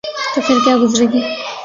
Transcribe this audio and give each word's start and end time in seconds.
تو 0.33 0.39
پھرکیا 0.45 0.73
گزرے 0.81 1.05
گی؟ 1.11 1.21